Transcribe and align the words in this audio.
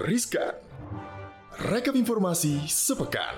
Riskan. 0.00 0.56
Rekap 1.68 1.92
informasi 1.92 2.64
sepekan. 2.64 3.36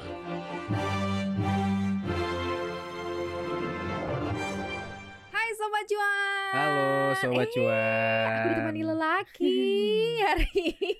Hai 5.32 5.48
Sobat 5.56 5.84
Cuan. 5.88 6.52
Halo 6.54 6.86
Sobat 7.18 7.48
Eh, 7.48 7.52
Cuan. 7.56 8.26
Aku 8.28 8.46
ditemani 8.52 8.82
lelaki 8.84 9.58
hari 10.28 10.50
ini. 10.78 10.92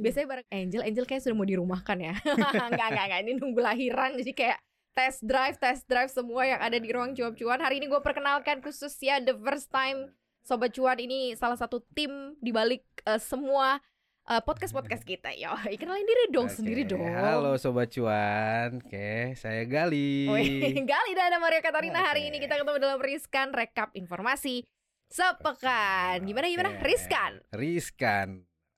Biasanya 0.00 0.26
bareng 0.30 0.48
Angel 0.48 0.82
Angel 0.86 1.04
kayak 1.04 1.22
sudah 1.22 1.36
mau 1.36 1.44
dirumahkan 1.44 1.96
ya. 1.98 2.14
Enggak, 2.70 2.70
enggak, 2.72 2.88
enggak. 2.88 3.20
Ini 3.26 3.32
nunggu 3.36 3.60
lahiran 3.60 4.10
Jadi 4.16 4.32
kayak 4.32 4.58
test 4.94 5.20
drive, 5.26 5.56
test 5.58 5.84
drive 5.90 6.08
semua 6.08 6.46
yang 6.46 6.60
ada 6.62 6.78
di 6.78 6.88
ruang 6.88 7.12
cuap-cuan 7.12 7.58
Hari 7.58 7.82
ini 7.82 7.90
gue 7.90 7.98
perkenalkan 7.98 8.62
khusus 8.62 8.94
ya 9.02 9.18
The 9.18 9.34
first 9.34 9.68
time 9.68 10.14
Sobat 10.46 10.70
Cuan 10.72 11.00
ini 11.00 11.34
salah 11.34 11.58
satu 11.58 11.82
tim 11.96 12.38
di 12.38 12.54
balik 12.54 12.84
eh, 13.04 13.18
semua 13.18 13.80
eh, 14.24 14.40
podcast-podcast 14.40 15.02
kita 15.02 15.30
Yo, 15.34 15.52
kenalin 15.74 16.02
diri 16.02 16.24
dong 16.28 16.48
Oke, 16.48 16.56
sendiri 16.56 16.82
dong. 16.84 17.04
Halo 17.04 17.56
Sobat 17.56 17.90
Cuan. 17.90 18.80
Oke 18.80 19.34
saya 19.34 19.64
Gali. 19.64 20.28
Gali 20.90 21.10
dan 21.12 21.28
ada 21.28 21.38
Maria 21.38 21.60
Katarina. 21.60 22.00
Hari 22.02 22.24
Oke. 22.24 22.28
ini 22.28 22.38
kita 22.38 22.56
ketemu 22.56 22.78
dalam 22.78 22.98
Riskan 22.98 23.48
Rekap 23.50 23.92
Informasi 23.92 24.64
Sepekan. 25.06 26.24
Gimana 26.24 26.46
gimana? 26.48 26.70
Oke. 26.72 26.82
Riskan? 26.82 27.32
Riskan 27.52 28.28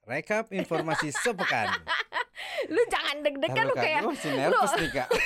Rekap 0.02 0.50
informasi 0.50 1.10
sepekan. 1.24 1.66
Lu 2.68 2.82
jangan 2.86 3.22
deg-degan 3.22 3.64
lu 3.64 3.74
kayak 3.74 4.02
nih 4.06 4.90
kak. 4.92 5.08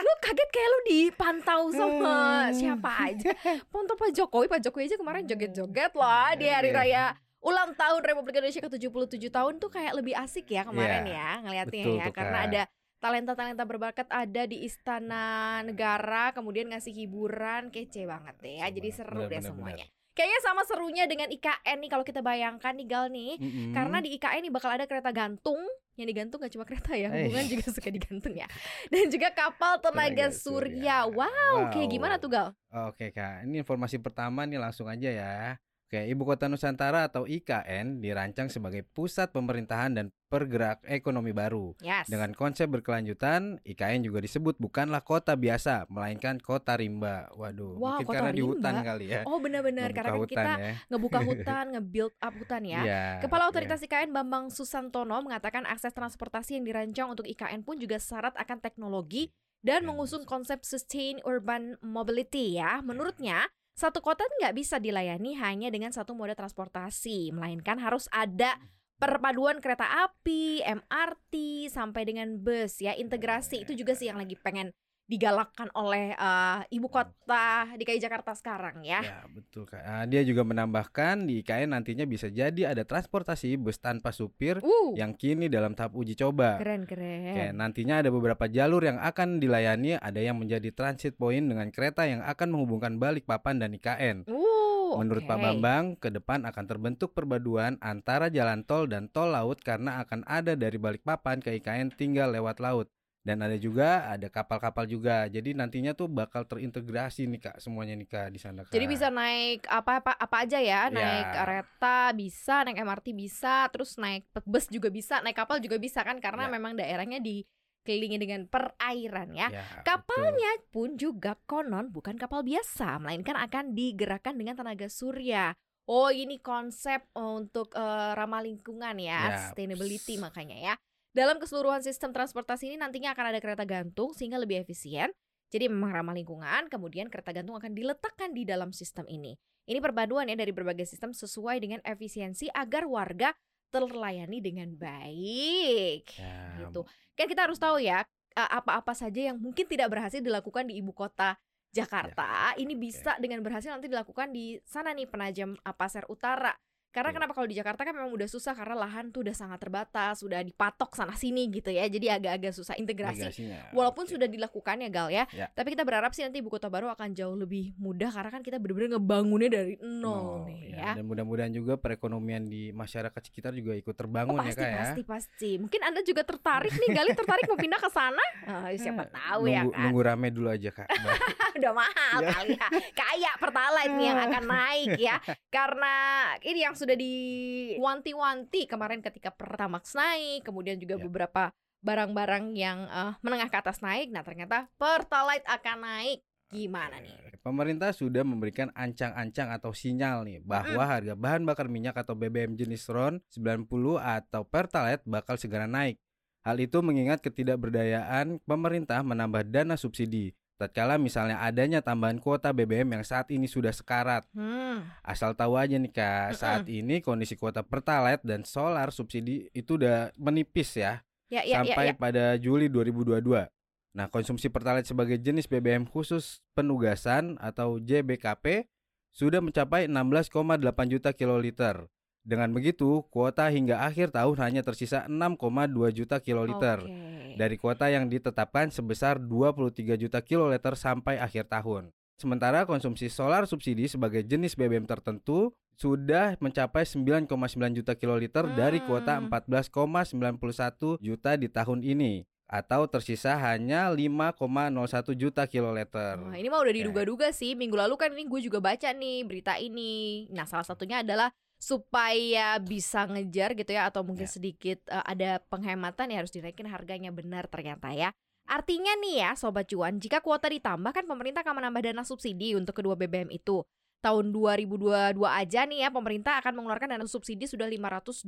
Lu 0.00 0.12
kaget 0.18 0.48
kayak 0.48 0.68
lu 0.68 0.78
dipantau 0.82 1.62
sama 1.70 2.16
Hmm. 2.48 2.56
siapa 2.56 2.90
aja? 3.04 3.30
Pantau 3.68 3.94
Pak 3.94 4.10
Jokowi 4.10 4.48
Pak 4.48 4.64
Jokowi 4.64 4.88
aja 4.88 4.96
kemarin 4.96 5.28
joget-joget 5.28 5.92
lah 5.92 6.32
Di 6.34 6.48
hari 6.48 6.72
Iya. 6.72 6.78
raya 6.78 7.04
ulang 7.40 7.72
tahun 7.72 8.00
Republik 8.02 8.36
Indonesia 8.36 8.60
ke-77 8.60 9.24
tahun 9.28 9.54
tuh 9.56 9.68
kayak 9.68 9.92
lebih 9.94 10.12
asik 10.14 10.48
ya 10.48 10.62
kemarin 10.62 11.04
Iya, 11.04 11.16
ya 11.16 11.30
ngelihatnya 11.40 11.84
betul 11.84 11.96
ya 11.96 12.06
karena 12.10 12.38
ada 12.44 12.62
talenta-talenta 12.96 13.64
berbakat 13.64 14.06
ada 14.06 14.42
di 14.44 14.60
istana 14.60 15.24
negara 15.60 16.30
kemudian 16.30 16.68
ngasih 16.68 16.92
hiburan 16.92 17.68
kece 17.68 18.04
banget 18.04 18.36
deh 18.38 18.54
ya 18.60 18.66
jadi 18.68 18.88
Bener, 18.88 18.98
seru 18.98 19.16
bener, 19.16 19.26
deh 19.26 19.38
bener, 19.38 19.48
semuanya 19.48 19.86
kayaknya 20.10 20.40
sama 20.42 20.62
serunya 20.68 21.08
dengan 21.08 21.28
IKN 21.28 21.76
nih 21.80 21.88
kalau 21.88 22.04
kita 22.04 22.20
bayangkan 22.20 22.76
nih 22.76 22.84
Gal 22.84 23.08
nih 23.08 23.40
Mm-mm. 23.40 23.72
karena 23.72 23.98
di 23.98 24.12
IKN 24.12 24.40
nih 24.42 24.52
bakal 24.52 24.68
ada 24.68 24.84
kereta 24.84 25.08
gantung 25.10 25.64
yang 25.96 26.06
digantung 26.06 26.40
gak 26.40 26.52
cuma 26.52 26.68
kereta 26.68 26.92
ya 26.92 27.08
Eh. 27.08 27.24
hubungan 27.24 27.48
juga 27.48 27.66
suka 27.72 27.88
digantung 27.88 28.32
ya 28.32 28.44
dan 28.88 29.08
juga 29.08 29.32
kapal 29.32 29.80
tenaga, 29.80 30.12
Tenaga 30.12 30.26
surya. 30.28 31.08
surya. 31.08 31.08
wow 31.08 31.72
kayak 31.72 31.88
Wow. 31.88 31.94
gimana 31.96 32.14
tuh 32.16 32.28
Gal 32.28 32.48
Oke 32.92 33.10
kak, 33.10 33.48
ini 33.48 33.64
informasi 33.64 33.96
pertama 33.96 34.44
nih 34.44 34.60
langsung 34.60 34.86
aja 34.86 35.08
ya. 35.08 35.56
Oke, 35.90 36.06
Ibu 36.06 36.22
Kota 36.22 36.46
Nusantara 36.46 37.02
atau 37.02 37.26
IKN 37.26 37.98
dirancang 37.98 38.46
sebagai 38.46 38.86
pusat 38.86 39.34
pemerintahan 39.34 39.90
dan 39.90 40.06
pergerak 40.30 40.86
ekonomi 40.86 41.34
baru. 41.34 41.74
yes 41.82 42.06
Dengan 42.06 42.30
konsep 42.30 42.70
berkelanjutan, 42.70 43.58
IKN 43.66 44.06
juga 44.06 44.22
disebut 44.22 44.54
bukanlah 44.62 45.02
kota 45.02 45.34
biasa, 45.34 45.90
melainkan 45.90 46.38
kota 46.38 46.78
rimba. 46.78 47.26
Waduh, 47.34 47.74
Wow, 47.74 47.98
mungkin 47.98 48.06
kota 48.06 48.14
karena 48.22 48.30
di 48.30 48.42
hutan 48.46 48.74
rimba. 48.78 48.86
kali 48.86 49.04
ya. 49.10 49.20
oh 49.26 49.38
benar-benar 49.42 49.90
karena 49.90 50.10
kan 50.14 50.20
hutan 50.22 50.30
kita 50.30 50.52
ya. 50.62 50.72
ngebuka 50.94 51.18
hutan 51.26 51.64
nge-build 51.74 52.14
up 52.22 52.34
hutan 52.38 52.62
ya 52.62 52.80
Iya, 52.86 53.02
Kepala 53.26 53.42
iya. 53.42 53.50
Otoritas 53.50 53.80
IKN 53.82 54.10
Bambang 54.14 54.46
Susantono 54.54 55.18
mengatakan 55.26 55.66
akses 55.66 55.90
transportasi 55.90 56.54
yang 56.54 56.70
dirancang 56.70 57.10
untuk 57.10 57.26
IKN 57.26 57.66
pun 57.66 57.82
juga 57.82 57.98
syarat 57.98 58.38
akan 58.38 58.62
teknologi 58.62 59.34
dan 59.58 59.82
Ya, 59.82 59.90
mengusung 59.90 60.22
konsep 60.22 60.62
sustain 60.62 61.18
urban 61.26 61.74
mobility 61.82 62.56
ya. 62.56 62.78
Menurutnya, 62.78 63.50
satu 63.74 64.04
kota 64.04 64.26
nggak 64.40 64.54
bisa 64.56 64.76
dilayani 64.76 65.38
hanya 65.40 65.72
dengan 65.72 65.90
satu 65.94 66.12
moda 66.12 66.36
transportasi, 66.36 67.32
melainkan 67.32 67.80
harus 67.80 68.10
ada 68.12 68.60
perpaduan 69.00 69.58
kereta 69.64 69.88
api, 70.08 70.60
MRT, 70.60 71.66
sampai 71.72 72.04
dengan 72.04 72.36
bus 72.36 72.84
ya. 72.84 72.92
Integrasi 72.92 73.64
itu 73.64 73.72
juga 73.72 73.96
sih 73.96 74.12
yang 74.12 74.20
lagi 74.20 74.36
pengen 74.36 74.70
digalakkan 75.10 75.66
oleh 75.74 76.14
eh, 76.14 76.58
ibu 76.70 76.86
kota 76.86 77.66
DKI 77.74 77.98
Jakarta 77.98 78.30
sekarang 78.38 78.86
ya. 78.86 79.02
Ya, 79.02 79.26
betul 79.26 79.66
Kak. 79.66 79.82
Ah, 79.82 80.06
dia 80.06 80.22
juga 80.22 80.46
menambahkan 80.46 81.26
di 81.26 81.42
IKN 81.42 81.74
nantinya 81.74 82.06
bisa 82.06 82.30
jadi 82.30 82.70
ada 82.70 82.86
transportasi 82.86 83.58
bus 83.58 83.82
tanpa 83.82 84.14
supir 84.14 84.62
Uh, 84.62 84.92
yang 84.92 85.16
kini 85.16 85.48
dalam 85.48 85.72
tahap 85.72 85.96
uji 85.96 86.14
coba. 86.14 86.60
keren 86.60 86.84
keren. 86.84 87.32
Oke, 87.32 87.46
nantinya 87.56 88.04
ada 88.04 88.12
beberapa 88.12 88.44
jalur 88.44 88.84
yang 88.84 89.00
akan 89.00 89.40
dilayani, 89.40 89.96
ada 89.96 90.20
yang 90.20 90.36
menjadi 90.36 90.68
transit 90.70 91.16
point 91.16 91.42
dengan 91.42 91.72
kereta 91.72 92.04
yang 92.04 92.20
akan 92.20 92.52
menghubungkan 92.52 93.00
Balikpapan 93.00 93.56
dan 93.56 93.72
IKN. 93.72 94.28
Uh, 94.28 95.00
Menurut 95.00 95.24
Pak 95.24 95.38
oke. 95.40 95.42
Bambang, 95.42 95.84
ke 95.96 96.12
depan 96.12 96.44
akan 96.44 96.64
terbentuk 96.68 97.16
perpaduan 97.16 97.80
antara 97.80 98.28
jalan 98.28 98.62
tol 98.68 98.84
dan 98.84 99.08
tol 99.08 99.32
laut 99.32 99.64
karena 99.64 100.04
akan 100.04 100.28
ada 100.28 100.52
dari 100.54 100.76
Balikpapan 100.76 101.40
ke 101.40 101.56
IKN 101.56 101.94
tinggal 101.96 102.36
lewat 102.36 102.60
laut. 102.60 102.92
Dan 103.20 103.44
ada 103.44 103.52
juga 103.60 104.08
ada 104.08 104.32
kapal-kapal 104.32 104.88
juga. 104.88 105.28
Jadi 105.28 105.52
nantinya 105.52 105.92
tuh 105.92 106.08
bakal 106.08 106.48
terintegrasi 106.48 107.28
nih 107.28 107.40
Kak 107.52 107.56
semuanya 107.60 107.92
nih 107.92 108.08
Kak 108.08 108.28
di 108.32 108.40
sana 108.40 108.64
Kak. 108.64 108.72
Jadi 108.72 108.86
bisa 108.88 109.12
naik 109.12 109.68
apa 109.68 110.00
apa 110.00 110.12
apa 110.16 110.36
aja 110.40 110.56
ya, 110.56 110.88
naik 110.88 111.28
Ya. 111.28 111.32
kereta 111.36 111.96
bisa, 112.16 112.64
naik 112.64 112.80
MRT 112.80 113.12
bisa, 113.12 113.68
terus 113.68 114.00
naik 114.00 114.24
bus 114.48 114.72
juga 114.72 114.88
bisa, 114.88 115.20
naik 115.20 115.36
kapal 115.36 115.60
juga 115.60 115.76
bisa 115.76 116.00
kan 116.00 116.16
karena 116.16 116.48
Ya. 116.48 116.52
memang 116.56 116.72
daerahnya 116.80 117.20
dikelilingi 117.20 118.16
dengan 118.16 118.48
perairan 118.48 119.36
ya. 119.36 119.52
Ya, 119.52 119.64
Kapalnya 119.84 120.56
pun 120.72 120.96
juga 120.96 121.36
konon 121.44 121.92
bukan 121.92 122.16
kapal 122.16 122.40
biasa, 122.40 122.96
melainkan 123.04 123.36
akan 123.36 123.76
digerakkan 123.76 124.32
dengan 124.40 124.56
tenaga 124.56 124.88
surya. 124.88 125.52
Oh, 125.90 126.08
ini 126.08 126.40
konsep 126.40 127.04
untuk 127.12 127.76
eh, 127.76 128.10
ramah 128.16 128.40
lingkungan 128.40 128.96
ya, 128.96 129.28
Ya, 129.28 129.36
sustainability 129.44 130.16
makanya 130.16 130.56
ya. 130.56 130.74
Dalam 131.10 131.42
keseluruhan 131.42 131.82
sistem 131.82 132.14
transportasi 132.14 132.70
ini 132.70 132.76
nantinya 132.78 133.10
akan 133.14 133.34
ada 133.34 133.38
kereta 133.42 133.66
gantung 133.66 134.14
sehingga 134.14 134.38
lebih 134.38 134.62
efisien. 134.62 135.10
Jadi 135.50 135.66
memang 135.66 135.90
ramah 135.90 136.14
lingkungan, 136.14 136.70
kemudian 136.70 137.10
kereta 137.10 137.34
gantung 137.34 137.58
akan 137.58 137.74
diletakkan 137.74 138.30
di 138.30 138.46
dalam 138.46 138.70
sistem 138.70 139.02
ini. 139.10 139.34
Ini 139.66 139.82
perpaduan 139.82 140.30
ya 140.30 140.38
dari 140.38 140.54
berbagai 140.54 140.86
sistem 140.86 141.10
sesuai 141.10 141.58
dengan 141.58 141.82
efisiensi 141.82 142.46
agar 142.54 142.86
warga 142.86 143.34
terlayani 143.74 144.38
dengan 144.38 144.70
baik. 144.78 146.06
Ya, 146.14 146.62
Gitu. 146.62 146.86
Kan 147.18 147.26
kita 147.26 147.50
harus 147.50 147.58
tahu 147.58 147.82
ya 147.82 148.06
apa-apa 148.34 148.94
saja 148.94 149.34
yang 149.34 149.42
mungkin 149.42 149.66
tidak 149.66 149.90
berhasil 149.90 150.22
dilakukan 150.22 150.70
di 150.70 150.78
ibu 150.78 150.94
kota 150.94 151.34
Jakarta, 151.70 152.54
ini 152.58 152.74
bisa 152.74 153.14
dengan 153.22 153.42
berhasil 153.46 153.70
nanti 153.70 153.86
dilakukan 153.86 154.34
di 154.34 154.58
sana 154.66 154.90
nih 154.90 155.06
Penajam 155.06 155.54
Pasir 155.78 156.02
Utara. 156.10 156.50
Karena 156.90 157.08
Betul. 157.08 157.16
kenapa 157.16 157.32
kalau 157.32 157.46
di 157.46 157.54
Jakarta 157.54 157.80
kan 157.82 157.94
memang 157.94 158.10
udah 158.10 158.26
susah 158.26 158.50
karena 158.50 158.74
lahan 158.76 159.08
tuh 159.08 159.22
udah 159.22 159.30
sangat 159.32 159.58
terbatas, 159.58 160.18
sudah 160.18 160.40
dipatok 160.40 160.90
sana 160.92 161.14
sini 161.14 161.46
gitu 161.48 161.70
ya. 161.70 161.86
Jadi 161.86 162.06
agak-agak 162.08 162.50
susah 162.50 162.74
integrasi. 162.74 163.22
migrasinya. 163.22 163.70
Walaupun 163.70 164.04
Oke. 164.04 164.12
sudah 164.12 164.26
dilakukan 164.26 164.76
ya 164.76 164.88
Gal 164.88 165.08
ya. 165.08 165.24
Ya. 165.30 165.46
Tapi 165.48 165.70
kita 165.70 165.82
berharap 165.82 166.10
sih 166.10 166.20
nanti 166.20 166.38
ibu 166.38 166.48
kota 166.48 166.66
baru 166.66 166.90
akan 166.90 167.12
jauh 167.12 167.34
lebih 167.34 167.72
mudah 167.76 168.10
karena 168.10 168.30
kan 168.30 168.42
kita 168.42 168.58
bener-bener 168.58 168.90
ngebangunnya 168.92 169.48
dari 169.48 169.74
nol 169.78 170.10
Nol, 170.10 170.36
nih 170.44 170.58
ya. 170.68 170.76
ya. 170.76 170.92
Dan 170.98 171.06
mudah-mudahan 171.06 171.50
juga 171.50 171.74
perekonomian 171.74 172.44
di 172.44 172.70
masyarakat 172.70 173.20
sekitar 173.22 173.52
juga 173.52 173.72
ikut 173.72 173.94
terbangun 173.94 174.34
Oh, 174.34 174.42
ya 174.42 174.50
pasti 174.50 174.58
Kak 174.58 174.66
ya. 174.66 174.78
pasti 174.80 175.02
pasti. 175.04 175.50
Mungkin 175.56 175.80
Anda 175.80 176.00
juga 176.02 176.22
tertarik 176.22 176.72
nih, 176.72 176.90
Gali 176.90 177.10
tertarik 177.12 177.46
mau 177.46 177.54
pindah 177.54 177.78
ke 177.78 177.88
sana? 177.88 178.24
Ah, 178.44 178.66
siapa 178.76 179.06
tahu 179.06 179.46
ya 179.46 179.62
nunggu, 179.62 179.70
kan. 179.70 179.80
nunggu 179.86 180.00
rame 180.02 180.28
dulu 180.28 180.48
aja 180.48 180.70
Kak. 180.72 180.88
Udah 181.56 181.72
mahal 181.72 182.18
Ya. 182.20 182.30
kali 182.32 182.50
ya. 182.52 182.68
Kayak 182.92 183.34
Pertalite 183.38 183.92
nih 183.94 184.06
yang 184.06 184.20
akan 184.20 184.44
naik 184.56 184.90
ya. 184.96 185.16
Karena 185.48 185.94
ini 186.40 186.60
yang 186.60 186.74
sudah 186.80 186.96
diwanti-wanti 186.96 188.64
kemarin 188.64 189.04
ketika 189.04 189.28
Pertamax 189.28 189.92
naik, 189.92 190.48
kemudian 190.48 190.80
juga 190.80 190.96
Ya. 190.96 191.04
beberapa 191.04 191.42
barang-barang 191.80 192.56
yang 192.56 192.88
eh, 192.88 193.12
menengah 193.20 193.48
ke 193.48 193.56
atas 193.60 193.80
naik. 193.80 194.08
Nah, 194.08 194.24
ternyata 194.24 194.68
Pertalite 194.80 195.44
akan 195.44 195.78
naik. 195.84 196.18
Gimana 196.50 196.98
nih? 196.98 197.14
Pemerintah 197.40 197.94
sudah 197.94 198.26
memberikan 198.26 198.74
ancang-ancang 198.74 199.54
atau 199.54 199.70
sinyal 199.70 200.26
nih 200.26 200.42
bahwa 200.42 200.82
harga 200.82 201.14
bahan 201.14 201.46
bakar 201.46 201.70
minyak 201.70 201.94
atau 201.94 202.12
BBM 202.12 202.58
jenis 202.58 202.90
RON 202.90 203.22
90 203.30 203.70
atau 203.96 204.42
Pertalite 204.42 205.06
bakal 205.06 205.38
segera 205.38 205.70
naik. 205.70 205.96
Hal 206.42 206.58
itu 206.58 206.80
mengingat 206.80 207.22
ketidakberdayaan 207.22 208.42
pemerintah 208.48 209.04
menambah 209.04 209.46
dana 209.46 209.76
subsidi. 209.76 210.32
Tatkala 210.60 211.00
misalnya 211.00 211.40
adanya 211.40 211.80
tambahan 211.80 212.20
kuota 212.20 212.52
BBM 212.52 213.00
yang 213.00 213.04
saat 213.08 213.32
ini 213.32 213.48
sudah 213.48 213.72
sekarat. 213.72 214.28
Hmm. 214.36 214.84
Asal 215.00 215.32
tahu 215.32 215.56
aja 215.56 215.80
nih 215.80 215.88
Kak, 215.88 216.36
saat 216.36 216.68
ini 216.68 217.00
kondisi 217.00 217.40
kuota 217.40 217.64
Pertalite 217.64 218.20
dan 218.28 218.44
solar 218.44 218.92
subsidi 218.92 219.48
itu 219.56 219.80
udah 219.80 220.12
menipis 220.20 220.76
ya 220.76 221.00
Ya, 221.30 221.46
ya, 221.46 221.62
ya, 221.62 221.72
sampai 221.72 221.86
ya. 221.86 221.94
pada 221.94 222.24
Juli 222.42 222.66
2022. 222.66 223.46
Nah, 223.94 224.06
konsumsi 224.10 224.50
Pertalite 224.50 224.90
sebagai 224.90 225.14
jenis 225.14 225.46
BBM 225.46 225.86
khusus 225.86 226.42
penugasan 226.58 227.38
atau 227.38 227.78
JBKP 227.78 228.66
sudah 229.14 229.38
mencapai 229.38 229.86
16,8 229.86 230.90
juta 230.90 231.14
kiloliter. 231.14 231.86
Dengan 232.20 232.52
begitu, 232.52 233.00
kuota 233.08 233.48
hingga 233.48 233.80
akhir 233.80 234.12
tahun 234.12 234.36
hanya 234.44 234.60
tersisa 234.60 235.08
6,2 235.08 235.88
juta 235.88 236.20
kiloliter 236.20 236.84
Oke. 236.84 237.40
dari 237.40 237.56
kuota 237.56 237.88
yang 237.88 238.12
ditetapkan 238.12 238.68
sebesar 238.68 239.16
23 239.16 239.96
juta 239.96 240.20
kiloliter 240.20 240.76
sampai 240.76 241.16
akhir 241.16 241.48
tahun. 241.48 241.88
Sementara 242.20 242.68
konsumsi 242.68 243.08
solar 243.08 243.48
subsidi 243.48 243.88
sebagai 243.88 244.20
jenis 244.20 244.52
BBM 244.52 244.84
tertentu 244.84 245.56
sudah 245.72 246.36
mencapai 246.36 246.84
9,9 246.84 247.24
juta 247.72 247.96
kiloliter 247.96 248.44
dari 248.52 248.84
kuota 248.84 249.16
Hmm. 249.16 249.32
14,91 249.32 251.00
juta 251.00 251.40
di 251.40 251.48
tahun 251.48 251.80
ini 251.80 252.28
atau 252.44 252.84
tersisa 252.84 253.40
hanya 253.40 253.88
5,01 253.88 255.16
juta 255.16 255.48
kiloliter. 255.48 256.20
Wah, 256.20 256.36
ini 256.36 256.52
mah 256.52 256.60
udah 256.60 256.74
diduga-duga 256.76 257.32
sih. 257.32 257.56
Minggu 257.56 257.78
lalu 257.78 257.96
kan 257.96 258.12
ini 258.12 258.28
gue 258.28 258.40
juga 258.44 258.60
baca 258.60 258.92
nih 258.92 259.24
berita 259.24 259.56
ini. 259.56 260.28
Nah, 260.34 260.44
salah 260.44 260.66
satunya 260.66 261.00
adalah 261.00 261.32
supaya 261.60 262.56
bisa 262.56 263.04
ngejar 263.04 263.52
gitu 263.52 263.76
ya 263.76 263.92
atau 263.92 264.00
mungkin 264.00 264.24
Ya. 264.24 264.32
sedikit 264.32 264.80
eh, 264.88 265.04
ada 265.04 265.44
penghematan 265.52 266.08
ya 266.08 266.24
harus 266.24 266.32
dinaikin 266.32 266.64
harganya 266.66 267.12
benar 267.12 267.46
ternyata 267.52 267.92
ya. 267.92 268.10
Artinya 268.48 268.96
nih 268.98 269.22
ya 269.22 269.30
sobat 269.38 269.68
cuan, 269.70 270.00
jika 270.00 270.18
kuota 270.24 270.50
ditambah 270.50 270.90
kan 270.90 271.04
pemerintah 271.06 271.44
akan 271.46 271.62
menambah 271.62 271.86
dana 271.86 272.02
subsidi 272.02 272.56
untuk 272.58 272.74
kedua 272.74 272.96
BBM 272.98 273.30
itu. 273.30 273.62
Tahun 274.00 274.32
2022 274.32 275.20
aja 275.28 275.68
nih 275.68 275.84
ya 275.84 275.88
pemerintah 275.92 276.40
akan 276.40 276.56
mengeluarkan 276.56 276.96
dana 276.96 277.04
subsidi 277.06 277.44
sudah 277.44 277.68
502,4 277.68 278.24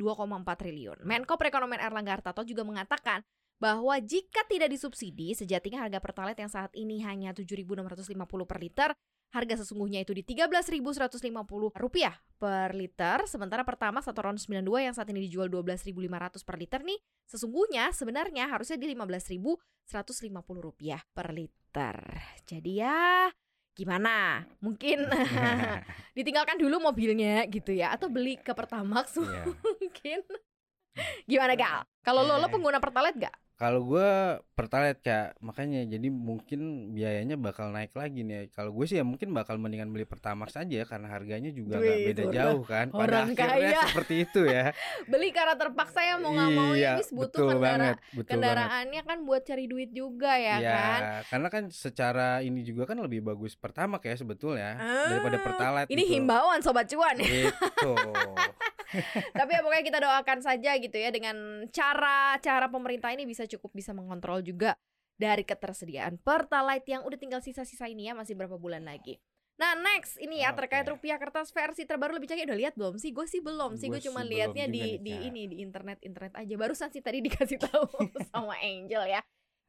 triliun. 0.60 0.98
Menko 1.02 1.34
Perekonomian 1.40 1.80
Erlangga 1.80 2.12
Hartarto 2.20 2.44
juga 2.44 2.60
mengatakan 2.62 3.24
bahwa 3.56 3.94
jika 4.02 4.44
tidak 4.50 4.68
disubsidi, 4.74 5.32
sejatinya 5.32 5.86
harga 5.86 6.02
Pertalite 6.02 6.42
yang 6.44 6.52
saat 6.52 6.74
ini 6.76 7.00
hanya 7.06 7.30
7.650 7.30 8.44
per 8.44 8.58
liter, 8.60 8.90
harga 9.32 9.64
sesungguhnya 9.64 10.04
itu 10.04 10.12
di 10.12 10.22
13.150 10.22 11.08
rupiah 11.72 12.14
per 12.36 12.76
liter, 12.76 13.24
sementara 13.24 13.64
Pertamax 13.64 14.04
atau 14.12 14.28
RON 14.28 14.36
92 14.36 14.60
yang 14.84 14.94
saat 14.94 15.08
ini 15.08 15.24
dijual 15.24 15.48
12.500 15.48 16.44
per 16.44 16.56
liter 16.60 16.80
nih, 16.84 17.00
sesungguhnya 17.24 17.90
sebenarnya 17.96 18.44
harusnya 18.52 18.76
di 18.76 18.92
15.150 18.92 19.56
rupiah 20.60 21.00
per 21.16 21.32
liter. 21.32 21.96
Jadi 22.44 22.84
ya 22.84 23.32
gimana? 23.72 24.44
Mungkin 24.60 25.08
ditinggalkan 26.16 26.60
dulu 26.60 26.92
mobilnya 26.92 27.48
gitu 27.48 27.72
ya 27.72 27.96
atau 27.96 28.12
beli 28.12 28.36
ke 28.36 28.52
Pertamax 28.52 29.16
Iya. 29.16 29.48
mungkin. 29.64 30.20
Gimana 31.24 31.56
Gal? 31.56 31.88
Kalau 32.04 32.20
lo 32.20 32.36
lo 32.36 32.52
pengguna 32.52 32.76
Pertalite 32.76 33.16
gak? 33.16 33.36
Kalau 33.54 33.86
gue 33.86 34.08
pertalite 34.52 34.98
kak, 35.00 35.38
makanya 35.38 35.86
jadi 35.86 36.10
mungkin 36.10 36.60
biayanya 36.90 37.38
bakal 37.38 37.70
naik 37.70 37.94
lagi 37.94 38.20
nih. 38.20 38.50
Kalau 38.50 38.74
gue 38.74 38.82
sih 38.84 38.98
ya 38.98 39.04
mungkin 39.06 39.30
bakal 39.30 39.54
mendingan 39.54 39.86
beli 39.88 40.02
Pertamax 40.02 40.58
aja 40.58 40.82
karena 40.82 41.06
harganya 41.06 41.48
juga 41.48 41.78
nggak 41.78 41.98
beda 42.10 42.22
itu 42.22 42.34
jauh 42.34 42.62
kan. 42.66 42.90
Pada 42.90 42.98
orang 43.22 43.28
akhirnya 43.30 43.70
kaya. 43.70 43.80
seperti 43.94 44.14
itu 44.26 44.40
ya. 44.44 44.64
Beli 45.12 45.28
karena 45.30 45.54
terpaksa 45.54 46.02
ya 46.02 46.18
mau 46.18 46.34
nggak 46.34 46.50
mau 46.50 46.72
iya, 46.74 46.98
ya 46.98 46.98
Bis 46.98 47.10
butuh 47.10 47.28
betul 47.30 47.46
kendara 47.54 47.62
banget, 47.62 47.96
betul 47.96 48.10
banget. 48.10 48.30
kendaraannya 48.32 49.02
kan 49.06 49.18
buat 49.22 49.42
cari 49.46 49.64
duit 49.70 49.90
juga 49.90 50.32
ya 50.34 50.56
Iya, 50.58 50.74
kan. 50.74 51.00
karena 51.30 51.48
kan 51.48 51.62
secara 51.70 52.28
ini 52.40 52.60
juga 52.62 52.82
kan 52.84 52.98
lebih 52.98 53.22
bagus 53.22 53.54
Pertamax 53.54 54.02
ya 54.02 54.16
sebetulnya 54.18 54.70
daripada 55.06 55.38
Ah, 55.38 55.42
Pertalite. 55.42 55.88
Ini 55.88 56.02
gitu. 56.02 56.12
himbauan 56.18 56.58
sobat 56.60 56.90
cuan 56.90 57.14
ya. 57.14 57.30
Gitu. 57.46 57.92
Tapi 59.38 59.50
ya 59.56 59.60
pokoknya 59.64 59.84
kita 59.84 59.98
doakan 60.02 60.38
saja 60.44 60.70
gitu 60.78 60.96
ya 60.96 61.10
dengan 61.10 61.66
cara 61.72 62.36
cara 62.38 62.66
pemerintah 62.68 63.10
ini 63.12 63.24
bisa 63.24 63.48
cukup 63.48 63.72
bisa 63.72 63.90
mengontrol 63.96 64.44
juga 64.44 64.76
dari 65.16 65.44
ketersediaan 65.46 66.18
Pertalite 66.20 66.88
yang 66.88 67.02
udah 67.06 67.18
tinggal 67.20 67.40
sisa-sisa 67.44 67.86
ini 67.86 68.10
ya 68.10 68.14
masih 68.16 68.34
berapa 68.34 68.56
bulan 68.58 68.84
lagi. 68.84 69.20
Nah 69.60 69.76
next 69.78 70.16
ini 70.18 70.42
ya 70.42 70.50
Oke. 70.50 70.64
terkait 70.64 70.88
rupiah 70.88 71.20
kertas 71.20 71.52
versi 71.52 71.84
terbaru 71.84 72.16
lebih 72.16 72.26
canggih 72.32 72.48
udah 72.48 72.58
lihat 72.58 72.74
belum 72.74 72.96
sih? 72.98 73.12
Gue 73.12 73.28
sih 73.28 73.38
belum 73.44 73.76
sih, 73.78 73.92
gue 73.92 74.00
cuma 74.02 74.24
liatnya 74.24 74.66
di 74.66 74.98
di 74.98 75.14
ini 75.28 75.46
di 75.46 75.62
internet 75.62 76.00
internet 76.02 76.32
aja. 76.34 76.54
Barusan 76.56 76.88
sih 76.90 77.04
tadi 77.04 77.20
dikasih 77.26 77.60
tahu 77.60 77.84
sama 78.32 78.56
Angel 78.58 79.04
ya. 79.06 79.20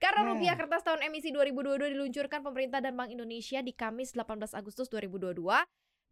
Karena 0.02 0.26
Hmm. 0.26 0.36
rupiah 0.36 0.56
kertas 0.60 0.84
tahun 0.84 1.00
emisi 1.08 1.32
2022 1.32 1.96
diluncurkan 1.96 2.44
pemerintah 2.44 2.84
dan 2.84 2.96
Bank 2.98 3.12
Indonesia 3.14 3.64
di 3.64 3.72
Kamis 3.72 4.12
18 4.12 4.52
Agustus 4.52 4.92
2022, 4.92 5.48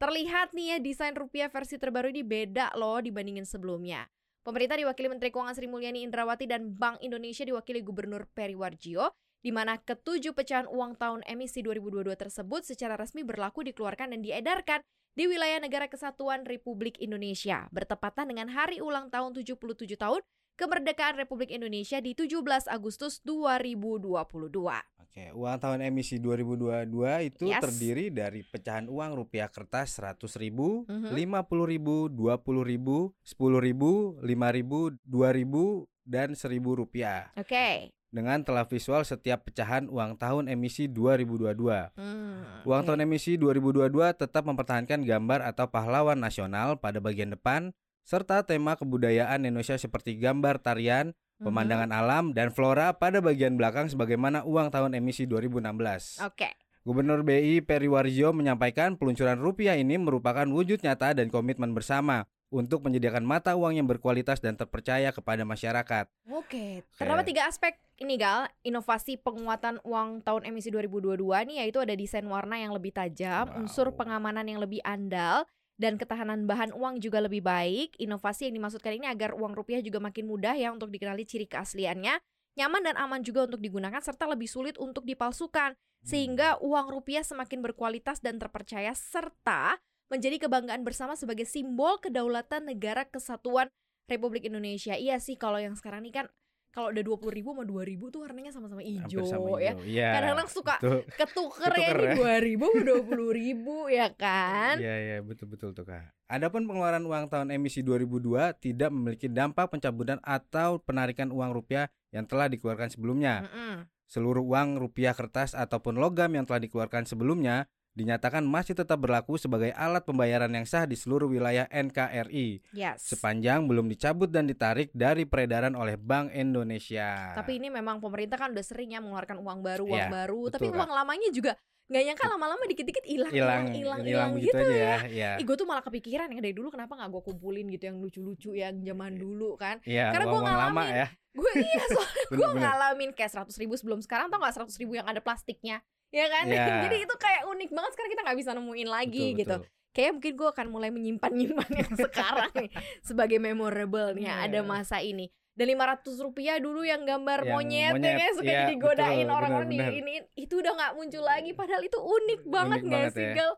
terlihat 0.01 0.57
nih 0.57 0.73
ya 0.73 0.77
desain 0.81 1.13
rupiah 1.13 1.45
versi 1.45 1.77
terbaru 1.77 2.09
ini 2.09 2.25
beda 2.25 2.73
loh 2.73 2.97
dibandingin 2.97 3.45
sebelumnya. 3.45 4.09
Pemerintah 4.41 4.73
diwakili 4.73 5.13
Menteri 5.13 5.29
Keuangan 5.29 5.53
Sri 5.53 5.69
Mulyani 5.69 6.01
Indrawati 6.01 6.49
dan 6.49 6.73
Bank 6.73 6.97
Indonesia 7.05 7.45
diwakili 7.45 7.85
Gubernur 7.85 8.25
Peri 8.33 8.57
Warjio, 8.57 9.13
di 9.45 9.53
mana 9.53 9.77
ketujuh 9.77 10.33
pecahan 10.33 10.65
uang 10.65 10.97
tahun 10.97 11.21
emisi 11.29 11.61
2022 11.61 12.17
tersebut 12.17 12.65
secara 12.65 12.97
resmi 12.97 13.21
berlaku 13.21 13.61
dikeluarkan 13.61 14.17
dan 14.17 14.25
diedarkan 14.25 14.81
di 15.13 15.29
wilayah 15.29 15.61
negara 15.61 15.85
kesatuan 15.85 16.49
Republik 16.49 16.97
Indonesia, 16.97 17.69
bertepatan 17.69 18.33
dengan 18.33 18.49
hari 18.49 18.81
ulang 18.81 19.13
tahun 19.13 19.37
77 19.37 19.61
tahun 20.01 20.25
kemerdekaan 20.55 21.17
Republik 21.17 21.49
Indonesia 21.49 21.97
di 21.97 22.13
17 22.13 22.67
Agustus 22.67 23.19
2022. 23.23 24.81
Oke, 25.01 25.27
uang 25.35 25.57
tahun 25.59 25.83
emisi 25.83 26.23
2022 26.23 27.19
itu 27.19 27.51
Yes. 27.51 27.59
terdiri 27.59 28.07
dari 28.07 28.47
pecahan 28.47 28.87
uang 28.87 29.19
rupiah 29.19 29.51
kertas 29.51 29.99
100 29.99 30.39
ribu, 30.39 30.87
Mhm. 30.87 31.11
50 31.11 31.67
ribu, 31.67 32.07
20 32.07 32.63
ribu, 32.63 33.11
10 33.19 33.59
ribu, 33.59 34.15
5 34.23 34.47
ribu, 34.55 34.95
2 35.03 35.35
ribu, 35.35 35.91
dan 36.07 36.31
1000 36.31 36.73
rupiah. 36.73 37.27
Oke. 37.35 37.91
Dengan 38.11 38.43
telah 38.43 38.67
visual 38.67 39.03
setiap 39.03 39.47
pecahan 39.47 39.87
uang 39.87 40.19
tahun 40.19 40.51
emisi 40.51 40.87
2022. 40.87 41.91
Hmm, 41.95 42.63
Uang 42.67 42.83
oke. 42.83 42.87
tahun 42.91 43.07
emisi 43.07 43.39
2022 43.39 44.11
tetap 44.11 44.43
mempertahankan 44.43 45.03
gambar 45.03 45.39
atau 45.43 45.67
pahlawan 45.67 46.19
nasional 46.19 46.75
pada 46.75 46.99
bagian 46.99 47.31
depan, 47.31 47.71
serta 48.01 48.43
tema 48.43 48.75
kebudayaan 48.75 49.43
Indonesia 49.43 49.77
seperti 49.77 50.17
gambar 50.17 50.59
tarian, 50.59 51.13
Mhm. 51.37 51.45
pemandangan 51.45 51.91
alam, 51.91 52.25
dan 52.31 52.49
flora 52.49 52.93
pada 52.93 53.17
bagian 53.17 53.57
belakang 53.57 53.89
sebagaimana 53.89 54.45
uang 54.45 54.69
tahun 54.69 54.93
emisi 54.93 55.25
2016. 55.25 56.21
Oke. 56.21 56.53
Gubernur 56.81 57.21
BI 57.21 57.61
Peri 57.61 57.85
Warjio 57.85 58.33
menyampaikan 58.33 58.97
peluncuran 58.97 59.37
rupiah 59.37 59.77
ini 59.77 60.01
merupakan 60.01 60.49
wujud 60.49 60.81
nyata 60.81 61.13
dan 61.13 61.29
komitmen 61.29 61.77
bersama 61.77 62.25
untuk 62.49 62.83
menyediakan 62.83 63.21
mata 63.21 63.53
uang 63.53 63.77
yang 63.77 63.85
berkualitas 63.85 64.41
dan 64.41 64.57
terpercaya 64.57 65.13
kepada 65.13 65.45
masyarakat. 65.45 66.09
Oke, 66.27 66.81
terdapat 66.97 67.23
tiga 67.23 67.45
aspek 67.45 67.77
ini 67.95 68.17
Gal, 68.17 68.49
inovasi 68.61 69.15
penguatan 69.15 69.77
uang 69.85 70.25
tahun 70.25 70.49
emisi 70.49 70.67
2022 70.67 71.45
nih 71.45 71.63
yaitu 71.63 71.79
ada 71.79 71.93
desain 71.93 72.25
warna 72.25 72.57
yang 72.57 72.73
lebih 72.73 72.91
tajam, 72.91 73.45
Wow. 73.47 73.57
unsur 73.61 73.93
pengamanan 73.93 74.43
yang 74.43 74.57
lebih 74.57 74.81
andal, 74.81 75.45
dan 75.81 75.97
ketahanan 75.97 76.45
bahan 76.45 76.77
uang 76.77 77.01
juga 77.01 77.17
lebih 77.25 77.41
baik. 77.41 77.97
Inovasi 77.97 78.45
yang 78.45 78.61
dimaksudkan 78.61 78.93
ini 79.01 79.09
agar 79.09 79.33
uang 79.33 79.57
rupiah 79.57 79.81
juga 79.81 79.97
makin 79.97 80.29
mudah 80.29 80.53
ya 80.53 80.69
untuk 80.69 80.93
dikenali 80.93 81.25
ciri 81.25 81.49
keasliannya, 81.49 82.21
nyaman 82.61 82.81
dan 82.85 82.95
aman 83.01 83.25
juga 83.25 83.49
untuk 83.49 83.57
digunakan 83.57 83.97
serta 83.97 84.29
lebih 84.29 84.45
sulit 84.45 84.77
untuk 84.77 85.09
dipalsukan. 85.09 85.73
Sehingga 86.05 86.61
uang 86.61 86.93
rupiah 86.93 87.25
semakin 87.25 87.65
berkualitas 87.65 88.21
dan 88.21 88.37
terpercaya 88.37 88.93
serta 88.93 89.81
menjadi 90.13 90.45
kebanggaan 90.45 90.85
bersama 90.85 91.17
sebagai 91.17 91.49
simbol 91.49 91.97
kedaulatan 91.97 92.69
negara 92.69 93.09
kesatuan 93.09 93.73
Republik 94.05 94.45
Indonesia. 94.45 94.93
Iya 94.93 95.17
sih 95.17 95.39
kalau 95.39 95.57
yang 95.57 95.73
sekarang 95.73 96.05
ini 96.05 96.13
kan 96.13 96.25
kalau 96.71 96.87
udah 96.95 97.03
20 97.03 97.35
ribu 97.35 97.49
sama 97.51 97.63
2 97.67 97.91
ribu 97.91 98.05
tuh 98.07 98.23
warnanya 98.23 98.51
sama-sama 98.55 98.79
hijau 98.79 99.27
sama 99.27 99.59
ya. 99.59 99.75
Iya. 99.83 100.09
Kadang-kadang 100.15 100.49
suka 100.49 100.75
betul. 100.79 100.99
ketuker 101.19 101.71
ya 101.75 101.87
ini 101.91 102.05
ya. 102.07 102.13
2 102.39 102.47
ribu 102.47 102.65
20 102.79 103.11
ribu 103.43 103.75
ya 103.91 104.07
kan. 104.15 104.79
Iya 104.79 104.95
iya 104.95 105.17
betul 105.19 105.51
betul 105.51 105.75
tuh 105.75 105.83
kak. 105.83 106.15
Adapun 106.31 106.63
pengeluaran 106.63 107.03
uang 107.03 107.27
tahun 107.27 107.51
emisi 107.51 107.83
2002 107.83 108.55
tidak 108.63 108.89
memiliki 108.89 109.27
dampak 109.27 109.67
pencabutan 109.67 110.23
atau 110.23 110.79
penarikan 110.79 111.27
uang 111.27 111.51
rupiah 111.51 111.91
yang 112.15 112.23
telah 112.23 112.47
dikeluarkan 112.47 112.87
sebelumnya. 112.87 113.43
Mm-mm. 113.51 113.91
Seluruh 114.07 114.43
uang 114.43 114.79
rupiah 114.79 115.11
kertas 115.11 115.51
ataupun 115.51 115.99
logam 115.99 116.31
yang 116.31 116.47
telah 116.47 116.63
dikeluarkan 116.63 117.03
sebelumnya 117.03 117.67
dinyatakan 117.91 118.41
masih 118.41 118.71
tetap 118.71 118.95
berlaku 118.97 119.35
sebagai 119.35 119.71
alat 119.71 120.01
pembayaran 120.01 120.47
yang 120.47 120.63
sah 120.63 120.83
di 120.83 120.95
seluruh 120.95 121.27
wilayah 121.27 121.67
NKRI 121.67 122.63
Yes. 122.71 123.03
sepanjang 123.05 123.67
belum 123.67 123.87
dicabut 123.87 124.27
dan 124.27 124.47
ditarik 124.47 124.89
dari 124.91 125.27
peredaran 125.27 125.75
oleh 125.75 125.95
Bank 125.95 126.31
Indonesia. 126.31 127.35
Tapi 127.35 127.59
ini 127.59 127.67
memang 127.67 127.99
pemerintah 127.99 128.39
kan 128.39 128.51
udah 128.51 128.63
sering 128.63 128.91
ya 128.91 128.99
mengeluarkan 128.99 129.37
uang 129.37 129.59
baru, 129.59 129.83
uang 129.85 129.99
Iya, 129.99 130.07
baru, 130.09 130.39
betul, 130.47 130.53
tapi 130.53 130.65
Kak. 130.67 130.77
uang 130.77 130.91
lamanya 130.91 131.29
juga 131.29 131.53
nggak 131.91 132.03
nyangka 132.07 132.25
lama-lama 132.25 132.63
dikit-dikit 132.71 133.03
hilang, 133.03 133.35
hilang 133.35 133.63
hilang, 133.75 134.29
begitu 134.31 134.55
gitu 134.55 134.63
aja 134.63 134.71
ya. 134.71 134.79
ya. 134.79 134.97
Iya. 135.11 135.31
Ih, 135.35 135.45
gue 135.45 135.57
tuh 135.59 135.67
malah 135.67 135.83
kepikiran 135.83 136.31
ya 136.31 136.39
dari 136.39 136.55
dulu 136.55 136.71
kenapa 136.71 136.95
nggak 136.95 137.11
gue 137.11 137.21
kumpulin 137.27 137.67
gitu 137.67 137.83
yang 137.83 137.97
lucu-lucu 137.99 138.55
yang 138.55 138.79
zaman 138.79 139.19
dulu 139.19 139.59
kan? 139.59 139.83
Iya, 139.83 140.15
Karena 140.15 140.23
gua 140.23 140.33
uang-uang 140.39 140.55
lama 140.55 140.71
ngalamin. 140.87 140.99
ya. 141.03 141.07
Gue 141.35 141.51
iya 141.59 141.83
soalnya 141.91 142.23
gue 142.39 142.49
ngalamin 142.55 143.09
kayak 143.11 143.31
100 143.35 143.51
ribu 143.59 143.75
sebelum 143.75 143.99
sekarang 143.99 144.31
tau 144.31 144.39
nggak 144.39 144.55
100 144.63 144.71
ribu 144.79 144.95
yang 144.95 145.03
ada 145.03 145.19
plastiknya, 145.19 145.83
ya 146.11 146.25
kan? 146.27 146.45
Iya. 146.45 146.65
Jadi 146.85 146.97
itu 147.03 147.15
kayak 147.15 147.41
unik 147.47 147.69
banget 147.71 147.91
sekarang 147.95 148.11
kita 148.11 148.21
nggak 148.21 148.39
bisa 148.39 148.51
nemuin 148.53 148.89
lagi 148.89 149.25
Betul, 149.31 149.39
gitu. 149.39 149.57
betul. 149.57 149.69
Kayaknya 149.91 150.13
mungkin 150.15 150.33
gue 150.33 150.49
akan 150.49 150.67
mulai 150.71 150.89
menyimpan 150.89 151.31
nyimpan 151.33 151.69
yang 151.75 151.91
sekarang 152.07 152.51
nih 152.55 152.69
sebagai 153.01 153.39
memorable 153.39 154.15
nih 154.15 154.23
Iya. 154.23 154.35
ada 154.45 154.59
masa 154.61 154.99
ini. 154.99 155.27
Dan 155.51 155.67
500 155.67 156.15
rupiah 156.21 156.55
dulu 156.57 156.79
yang 156.79 157.03
gambar 157.03 157.43
Yang 157.43 157.51
monyet, 157.51 157.91
ya 157.91 157.99
monyet, 157.99 158.17
kan 158.23 158.31
suka 158.39 158.51
iya, 158.55 158.63
digodain 158.71 159.27
orang-orang 159.27 159.67
di 159.67 159.77
ini 159.99 160.13
itu 160.39 160.63
udah 160.63 160.73
nggak 160.73 160.93
muncul 160.95 161.23
lagi 161.27 161.51
padahal 161.51 161.83
itu 161.83 161.99
unik 161.99 162.41
banget 162.47 162.79
Unik 162.79 162.87
nggak 162.87 163.03
banget 163.03 163.11
sih 163.11 163.25
ya. 163.27 163.33
Gal? 163.35 163.51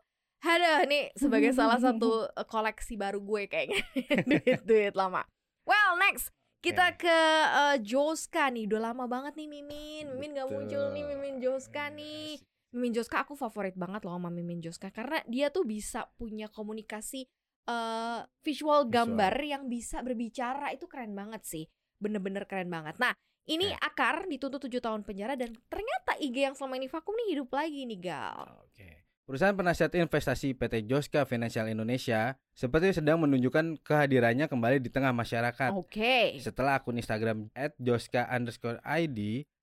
Aduh 0.44 0.80
nih 0.90 1.04
sebagai 1.14 1.50
salah 1.54 1.78
satu 1.86 2.26
eh, 2.26 2.44
koleksi 2.44 2.98
baru 2.98 3.22
gue 3.22 3.42
kayaknya 3.46 3.80
duit-duit 4.26 4.92
lama. 4.92 5.22
Well 5.64 5.94
next 5.96 6.34
kita 6.64 6.86
ke 6.96 7.18
eh, 7.44 7.76
Joska 7.84 8.48
nih 8.48 8.64
udah 8.64 8.80
lama 8.90 9.04
banget 9.04 9.36
nih 9.36 9.48
Mimin 9.52 10.08
Mimin 10.16 10.32
nggak 10.32 10.48
muncul 10.48 10.84
nih. 10.96 11.04
Mimin 11.04 11.36
Joska 11.44 11.92
nih 11.92 12.40
Mimin 12.72 12.96
Joska 12.96 13.22
aku 13.22 13.36
favorit 13.36 13.76
banget 13.76 14.02
loh 14.02 14.16
sama 14.16 14.32
Mimin 14.32 14.64
Joska 14.64 14.88
karena 14.88 15.20
dia 15.28 15.52
tuh 15.52 15.68
bisa 15.68 16.08
punya 16.16 16.48
komunikasi 16.48 17.28
eh, 17.68 18.20
visual 18.40 18.88
Visual. 18.88 18.90
gambar 18.90 19.34
yang 19.44 19.62
bisa 19.68 20.00
berbicara 20.00 20.72
itu 20.72 20.88
keren 20.88 21.12
banget 21.12 21.44
sih. 21.44 21.64
Bener-bener 22.00 22.48
keren 22.48 22.72
banget. 22.72 22.98
Nah, 22.98 23.14
ini 23.44 23.68
Oke. 23.70 23.80
Akar 23.84 24.24
dituntut 24.24 24.64
7 24.66 24.80
tahun 24.80 25.04
penjara 25.04 25.36
dan 25.36 25.52
ternyata 25.68 26.16
IG 26.16 26.36
yang 26.48 26.56
selama 26.56 26.80
ini 26.80 26.88
vakum 26.88 27.12
nih 27.12 27.28
hidup 27.36 27.52
lagi 27.52 27.84
nih, 27.84 28.00
Gal. 28.00 28.64
Oke. 28.64 29.03
Perusahaan 29.24 29.56
penasihat 29.56 29.88
investasi 29.96 30.52
PT 30.52 30.84
Joska 30.84 31.24
Financial 31.24 31.64
Indonesia 31.64 32.36
seperti 32.52 32.92
sedang 33.00 33.16
menunjukkan 33.24 33.80
kehadirannya 33.80 34.52
kembali 34.52 34.84
di 34.84 34.92
tengah 34.92 35.16
masyarakat. 35.16 35.72
Oke. 35.72 36.36
Setelah 36.44 36.76
akun 36.76 37.00
Instagram 37.00 37.48
@joska_id 37.80 39.18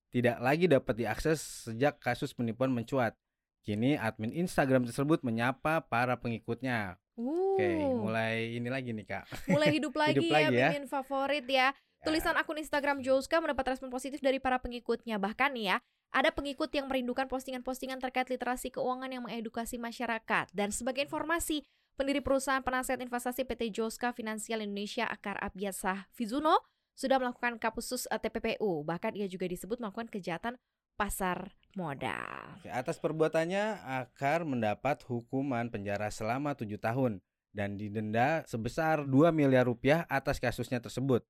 tidak 0.10 0.38
lagi 0.42 0.66
dapat 0.66 1.06
diakses 1.06 1.70
sejak 1.70 2.02
kasus 2.02 2.34
penipuan 2.34 2.74
mencuat. 2.74 3.14
Kini 3.62 4.02
admin 4.02 4.34
Instagram 4.34 4.90
tersebut 4.90 5.22
menyapa 5.22 5.86
para 5.86 6.18
pengikutnya. 6.18 6.98
Oke, 7.14 7.62
Uh, 7.62 8.02
mulai 8.02 8.58
ini 8.58 8.66
lagi 8.66 8.98
nih 8.98 9.06
kak. 9.06 9.30
mulai 9.46 9.78
hidup 9.78 9.94
lagi 10.02 10.18
Hidup 10.18 10.26
ya, 10.26 10.34
lagi 10.42 10.56
ya. 10.58 10.70
favorit 10.90 11.46
ya. 11.46 11.70
Tulisan 12.02 12.34
akun 12.34 12.58
Instagram 12.58 13.06
Joska 13.06 13.38
mendapat 13.38 13.78
respon 13.78 13.94
positif 13.94 14.26
dari 14.26 14.42
para 14.42 14.58
pengikutnya. 14.58 15.22
Bahkan 15.22 15.54
nih 15.54 15.66
ya, 15.70 15.78
ada 16.10 16.34
pengikut 16.34 16.74
yang 16.74 16.90
merindukan 16.90 17.30
postingan-postingan 17.30 18.02
terkait 18.02 18.26
literasi 18.26 18.74
keuangan 18.74 19.14
yang 19.14 19.22
mengedukasi 19.22 19.78
masyarakat. 19.78 20.50
Dan 20.50 20.74
sebagai 20.74 21.06
informasi, 21.06 21.62
pendiri 21.94 22.26
perusahaan 22.26 22.66
penasihat 22.66 22.98
investasi 23.06 23.46
PT 23.46 23.70
Joska 23.70 24.18
Finansial 24.18 24.66
Indonesia 24.66 25.06
Akar 25.06 25.38
Abiasah 25.46 26.10
Fizuno 26.10 26.66
sudah 26.98 27.22
melakukan 27.22 27.62
kapusus 27.62 28.10
eh, 28.10 28.18
TPPU. 28.18 28.82
Bahkan 28.82 29.14
ia 29.14 29.30
juga 29.30 29.46
disebut 29.46 29.78
melakukan 29.78 30.10
kejahatan 30.10 30.58
pasar 30.98 31.54
modal. 31.78 32.58
Oke, 32.58 32.74
atas 32.74 32.98
perbuatannya 32.98 33.78
Akar 33.86 34.42
mendapat 34.42 35.06
hukuman 35.06 35.70
penjara 35.70 36.10
selama 36.10 36.58
tujuh 36.58 36.82
tahun 36.82 37.22
dan 37.54 37.78
didenda 37.78 38.42
sebesar 38.50 39.06
2 39.06 39.30
miliar 39.30 39.70
rupiah 39.70 40.10
atas 40.10 40.42
kasusnya 40.42 40.82
tersebut. 40.82 41.22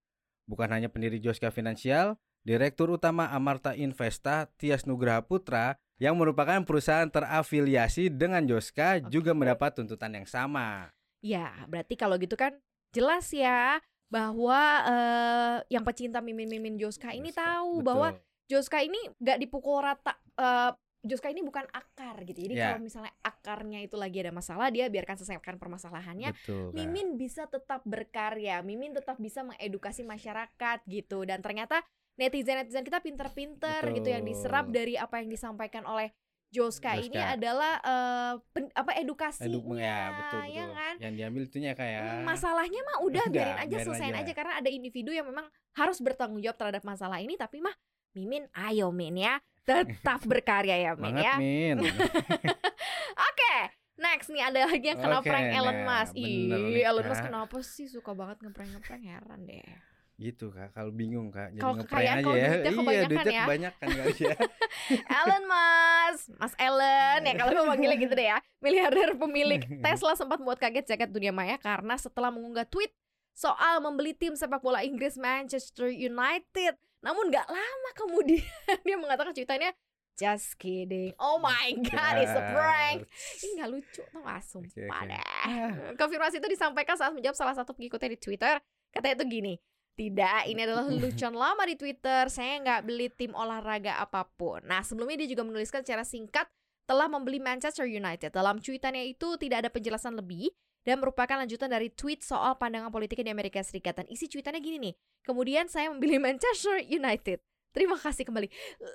Bukan 0.51 0.67
hanya 0.67 0.91
pendiri 0.91 1.15
Joska 1.23 1.47
Finansial, 1.47 2.19
Direktur 2.43 2.91
Utama 2.91 3.31
Amarta 3.31 3.71
Investa 3.71 4.51
Tias 4.59 4.83
Nugraha 4.83 5.23
Putra 5.23 5.79
yang 5.95 6.19
merupakan 6.19 6.59
perusahaan 6.67 7.07
terafiliasi 7.07 8.11
dengan 8.11 8.43
Joska 8.43 8.99
juga 9.07 9.31
Oke. 9.31 9.39
mendapat 9.39 9.79
tuntutan 9.79 10.11
yang 10.11 10.27
sama. 10.27 10.91
Ya, 11.23 11.55
berarti 11.71 11.95
kalau 11.95 12.19
gitu 12.19 12.35
kan 12.35 12.59
jelas 12.91 13.31
ya 13.31 13.79
bahwa 14.11 14.59
eh, 14.83 15.55
yang 15.71 15.87
pecinta 15.87 16.19
mimin-mimin 16.19 16.75
Joska 16.75 17.15
ini 17.15 17.31
Joska, 17.31 17.47
tahu 17.47 17.71
betul. 17.79 17.87
bahwa 17.87 18.07
Joska 18.51 18.77
ini 18.83 18.99
nggak 19.23 19.39
dipukul 19.47 19.79
rata. 19.79 20.19
eh, 20.35 20.75
Joska 21.01 21.27
ini 21.27 21.41
bukan 21.41 21.65
akar 21.67 22.21
gitu. 22.23 22.41
Jadi 22.41 22.53
Ya. 22.53 22.71
kalau 22.71 22.79
misalnya 22.79 23.09
akarnya 23.19 23.79
itu 23.79 23.95
lagi 23.95 24.17
ada 24.17 24.29
masalah, 24.29 24.69
dia 24.69 24.85
biarkan 24.85 25.17
selesaikan 25.17 25.57
permasalahannya. 25.57 26.29
Betul. 26.31 26.69
Mimin 26.71 27.15
bisa 27.15 27.45
tetap 27.45 27.81
berkarya, 27.83 28.61
Mimin 28.61 28.91
tetap 28.91 29.17
bisa 29.17 29.41
mengedukasi 29.41 30.01
masyarakat 30.01 30.85
gitu. 30.85 31.23
Dan 31.23 31.41
ternyata 31.41 31.81
netizen-netizen 32.15 32.83
kita 32.83 32.99
pinter-pinter 32.99 33.81
gitu 33.91 34.07
yang 34.07 34.21
diserap 34.21 34.69
dari 34.69 34.93
apa 34.93 35.17
yang 35.17 35.27
disampaikan 35.27 35.83
oleh 35.83 36.13
Joska, 36.49 36.99
ini 36.99 37.15
adalah 37.15 37.79
eh, 37.79 38.33
pen- 38.51 38.75
apa 38.75 38.91
edukasinya, 38.93 39.47
Eduk 39.47 39.71
ya 39.73 39.99
betul 40.11 40.41
betul. 40.43 40.51
ya 40.51 40.65
kan? 40.69 40.95
Yang 40.99 41.13
diambil 41.15 41.41
itunya 41.47 41.71
kayak 41.71 42.01
Hmm, 42.03 42.23
Masalahnya 42.27 42.81
mah 42.83 42.97
udah 42.99 43.23
Udah, 43.23 43.31
biarin 43.31 43.55
aja 43.55 43.67
biarin 43.71 43.85
selesaiin 43.87 44.13
aja. 44.13 44.23
aja. 44.27 44.33
karena 44.35 44.53
ada 44.59 44.67
individu 44.67 45.09
yang 45.09 45.23
memang 45.23 45.47
harus 45.71 45.97
bertanggung 45.97 46.43
jawab 46.43 46.59
terhadap 46.59 46.83
masalah 46.83 47.17
ini 47.17 47.39
tapi 47.39 47.63
mah 47.63 47.71
Mimin 48.11 48.51
ayo 48.67 48.91
Min 48.91 49.15
ya 49.15 49.39
tetap 49.63 50.19
berkarya 50.23 50.75
ya 50.75 50.91
Min 50.93 51.03
Banget 51.13 51.23
ya. 51.23 51.35
Min. 51.37 51.77
Oke, 53.29 53.55
next 53.95 54.27
nih 54.27 54.43
ada 54.43 54.59
lagi 54.65 54.85
yang 54.85 54.99
kena 54.99 55.19
Oke, 55.19 55.29
prank 55.29 55.47
Elon 55.51 55.77
nah, 55.77 56.01
Musk. 56.01 56.13
bener 56.15 56.59
Ih, 56.71 56.83
Elon 56.83 57.05
Musk 57.05 57.23
kenapa 57.23 57.57
sih 57.61 57.85
suka 57.85 58.11
banget 58.11 58.37
ngeprank-ngeprank 58.41 59.03
heran 59.03 59.41
deh. 59.43 59.65
gitu 60.15 60.53
kak 60.53 60.69
kalau 60.77 60.93
bingung 60.93 61.33
kak 61.33 61.49
jadi 61.49 61.65
Kalau 61.65 61.81
ngeprank 61.81 62.05
aja 62.05 62.21
ya 62.29 62.49
iya 62.61 63.01
duitnya 63.09 63.33
ya. 63.33 63.41
kebanyakan 63.41 63.87
kali 63.89 64.13
ya 64.21 64.35
Elon 65.17 65.43
Musk, 65.49 66.23
Mas 66.37 66.53
Elon 66.55 67.19
ya 67.25 67.33
kalau 67.35 67.51
gue 67.51 67.65
manggilnya 67.65 67.97
gitu 67.97 68.13
deh 68.13 68.27
ya. 68.29 68.37
Miliarder 68.61 69.17
pemilik 69.17 69.61
Tesla 69.85 70.13
sempat 70.13 70.37
membuat 70.37 70.61
kaget 70.61 70.85
jagat 70.87 71.09
dunia 71.09 71.33
maya 71.33 71.57
karena 71.57 71.97
setelah 71.97 72.29
mengunggah 72.29 72.69
tweet 72.69 72.93
soal 73.33 73.81
membeli 73.81 74.13
tim 74.13 74.37
sepak 74.37 74.61
bola 74.61 74.85
Inggris 74.85 75.17
Manchester 75.17 75.89
United. 75.89 76.77
Namun 77.01 77.33
nggak 77.33 77.47
lama 77.49 77.89
kemudian 77.97 78.45
dia 78.87 78.97
mengatakan 78.97 79.33
cuitannya 79.33 79.73
just 80.21 80.53
kidding. 80.61 81.17
Oh 81.17 81.41
my 81.41 81.73
god, 81.81 82.21
it's 82.21 82.35
a 82.35 82.43
prank. 82.53 83.09
Ini 83.41 83.51
nggak 83.57 83.69
lucu 83.73 84.01
tuh 84.05 84.21
gak 84.21 84.41
sumpah 84.45 85.01
oke. 85.01 85.09
deh. 85.09 85.23
Konfirmasi 85.99 86.37
itu 86.37 86.49
disampaikan 86.51 86.93
saat 86.93 87.09
menjawab 87.15 87.33
salah 87.33 87.57
satu 87.57 87.73
pengikutnya 87.73 88.13
di 88.13 88.19
Twitter. 88.21 88.61
Katanya 88.93 89.17
itu 89.17 89.25
gini, 89.25 89.53
tidak, 89.97 90.45
ini 90.45 90.61
adalah 90.61 90.85
lelucon 90.91 91.33
lama 91.33 91.63
di 91.65 91.75
Twitter. 91.79 92.29
Saya 92.29 92.61
nggak 92.61 92.81
beli 92.85 93.07
tim 93.09 93.33
olahraga 93.33 93.97
apa 93.97 94.27
pun. 94.37 94.61
Nah, 94.67 94.85
sebelumnya 94.85 95.25
dia 95.25 95.29
juga 95.33 95.41
menuliskan 95.41 95.81
secara 95.81 96.05
singkat 96.05 96.45
telah 96.85 97.07
membeli 97.07 97.39
Manchester 97.39 97.87
United. 97.87 98.29
Dalam 98.35 98.59
cuitannya 98.59 99.09
itu 99.09 99.39
tidak 99.39 99.65
ada 99.65 99.69
penjelasan 99.71 100.17
lebih 100.19 100.51
dan 100.81 100.97
merupakan 100.97 101.37
lanjutan 101.37 101.67
dari 101.67 101.87
tweet 101.87 102.21
soal 102.21 102.55
pandangan 102.55 102.89
politiknya 102.89 103.29
di 103.29 103.33
Amerika 103.33 103.61
Serikat. 103.61 103.97
Dan 103.97 104.07
isi 104.07 104.25
cuitannya 104.25 104.57
gini 104.57 104.77
nih. 104.81 104.93
Kemudian 105.21 105.65
saya 105.65 105.89
membeli 105.89 106.17
Manchester 106.25 106.81
United. 106.81 107.37
Terima 107.71 107.95
kasih 107.95 108.25
kembali. 108.25 108.47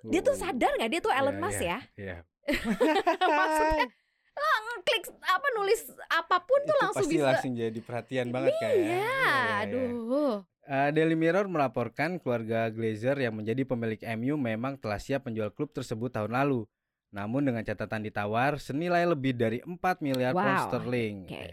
Dia 0.04 0.20
tuh 0.20 0.34
sadar 0.34 0.68
nggak 0.76 0.90
dia 0.90 1.00
tuh 1.00 1.08
Elon 1.08 1.32
Iya, 1.32 1.40
Musk 1.40 1.60
iya, 1.60 1.68
ya? 1.68 1.78
iya. 1.96 2.16
Maksudnya 3.30 3.86
klik 4.84 5.04
apa 5.18 5.48
nulis 5.56 5.80
apa 6.06 6.36
pun 6.38 6.60
tuh 6.60 6.68
Itu 6.68 6.74
langsung 6.78 7.00
pasti 7.02 7.16
bisa. 7.16 7.26
langsung 7.26 7.52
jadi 7.56 7.80
perhatian 7.80 8.28
banget 8.28 8.52
kayak 8.60 8.76
Iya, 8.76 9.24
aduh. 9.64 10.44
Eh, 10.62 10.90
Daily 10.92 11.16
Mirror 11.16 11.46
melaporkan 11.46 12.18
keluarga 12.18 12.68
Glazer 12.68 13.16
yang 13.16 13.32
menjadi 13.32 13.64
pemilik 13.64 13.96
MU 14.14 14.34
memang 14.36 14.76
telah 14.76 14.98
siap 14.98 15.24
menjual 15.24 15.48
klub 15.50 15.72
tersebut 15.72 16.12
tahun 16.12 16.34
lalu. 16.34 16.68
Namun 17.10 17.46
dengan 17.46 17.62
catatan 17.62 18.02
ditawar 18.02 18.60
senilai 18.60 19.06
lebih 19.06 19.32
dari 19.32 19.58
4 19.62 19.78
miliar 20.04 20.34
pound 20.34 20.52
Wow, 20.52 20.66
sterling. 20.68 21.16
oke. 21.24 21.44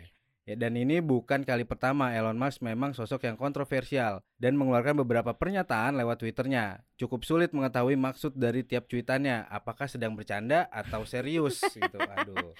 Ya, 0.44 0.60
dan 0.60 0.76
ini 0.76 1.00
bukan 1.00 1.48
kali 1.48 1.64
pertama 1.64 2.12
Elon 2.12 2.36
Musk 2.36 2.60
memang 2.60 2.92
sosok 2.92 3.24
yang 3.24 3.40
kontroversial 3.40 4.20
dan 4.36 4.60
mengeluarkan 4.60 5.00
beberapa 5.00 5.32
pernyataan 5.32 5.96
lewat 5.96 6.20
Twitternya. 6.20 6.84
Cukup 7.00 7.24
sulit 7.24 7.56
mengetahui 7.56 7.96
maksud 7.96 8.36
dari 8.36 8.60
tiap 8.68 8.92
cuitannya, 8.92 9.48
apakah 9.48 9.88
sedang 9.88 10.20
bercanda 10.20 10.68
atau 10.68 11.08
serius 11.08 11.64
gitu. 11.80 11.96
Aduh. 11.96 12.52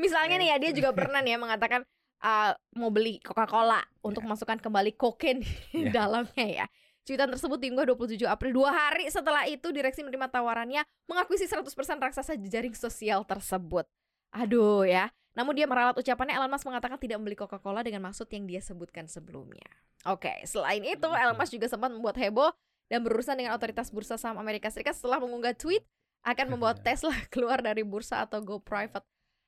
Misalnya 0.00 0.40
nih 0.40 0.48
ya 0.48 0.56
dia 0.56 0.72
juga 0.72 0.90
pernah 0.96 1.20
nih 1.20 1.36
ya 1.36 1.38
mengatakan 1.44 1.84
uh, 2.24 2.56
mau 2.72 2.88
beli 2.88 3.20
Coca-Cola 3.20 3.84
untuk 4.00 4.24
masukkan 4.24 4.56
kembali 4.56 4.96
kokain 4.96 5.44
di 5.44 5.84
Ya. 5.92 5.92
dalamnya 5.92 6.64
ya. 6.64 6.66
Cuitan 7.06 7.30
tersebut 7.30 7.62
diunggah 7.62 7.86
27 7.86 8.26
April 8.26 8.50
Dua 8.50 8.74
hari 8.74 9.06
setelah 9.06 9.46
itu 9.46 9.70
direksi 9.70 10.02
menerima 10.02 10.26
tawarannya 10.26 10.82
Mengakuisi 11.06 11.46
100% 11.46 11.62
raksasa 12.02 12.34
jejaring 12.34 12.74
sosial 12.74 13.22
tersebut 13.22 13.86
Aduh 14.34 14.86
ya. 14.88 15.12
Namun 15.36 15.52
dia 15.52 15.68
meralat 15.68 15.94
ucapannya 16.00 16.32
Elon 16.32 16.48
Musk 16.48 16.64
mengatakan 16.64 16.96
tidak 16.96 17.20
membeli 17.20 17.36
Coca-Cola 17.36 17.84
dengan 17.84 18.08
maksud 18.08 18.24
yang 18.32 18.48
dia 18.48 18.64
sebutkan 18.64 19.04
sebelumnya. 19.04 19.68
Oke 20.06 20.30
selain 20.46 20.80
itu 20.86 21.08
Elon 21.10 21.36
Musk 21.36 21.52
juga 21.52 21.66
sempat 21.66 21.90
membuat 21.90 22.14
heboh 22.14 22.54
Dan 22.86 23.02
berurusan 23.02 23.34
dengan 23.34 23.58
otoritas 23.58 23.90
bursa 23.90 24.14
saham 24.14 24.38
Amerika 24.38 24.70
Serikat 24.70 24.94
Setelah 24.94 25.18
mengunggah 25.18 25.58
tweet 25.58 25.82
Akan 26.22 26.46
membawa 26.54 26.78
Tesla 26.78 27.12
keluar 27.34 27.58
dari 27.58 27.82
bursa 27.82 28.22
atau 28.22 28.38
go 28.38 28.62
private 28.62 29.02